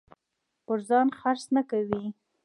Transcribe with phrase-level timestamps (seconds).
[0.65, 2.03] پر ځان خرڅ نه کوي.